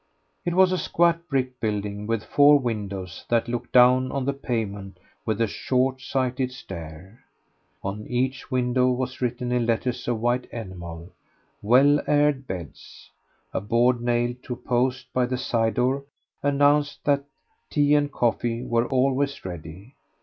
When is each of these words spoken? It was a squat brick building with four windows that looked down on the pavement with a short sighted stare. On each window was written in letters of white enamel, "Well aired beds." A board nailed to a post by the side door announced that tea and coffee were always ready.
It 0.45 0.55
was 0.55 0.71
a 0.71 0.79
squat 0.79 1.27
brick 1.29 1.59
building 1.59 2.07
with 2.07 2.23
four 2.25 2.57
windows 2.57 3.23
that 3.29 3.47
looked 3.47 3.71
down 3.71 4.11
on 4.11 4.25
the 4.25 4.33
pavement 4.33 4.97
with 5.27 5.39
a 5.39 5.45
short 5.45 6.01
sighted 6.01 6.51
stare. 6.51 7.23
On 7.83 8.07
each 8.07 8.49
window 8.49 8.89
was 8.89 9.21
written 9.21 9.51
in 9.51 9.67
letters 9.67 10.07
of 10.07 10.19
white 10.19 10.45
enamel, 10.45 11.11
"Well 11.61 12.01
aired 12.07 12.47
beds." 12.47 13.11
A 13.53 13.61
board 13.61 14.01
nailed 14.01 14.41
to 14.45 14.53
a 14.53 14.55
post 14.55 15.05
by 15.13 15.27
the 15.27 15.37
side 15.37 15.75
door 15.75 16.05
announced 16.41 17.03
that 17.05 17.23
tea 17.69 17.93
and 17.93 18.11
coffee 18.11 18.63
were 18.63 18.87
always 18.87 19.45
ready. 19.45 19.93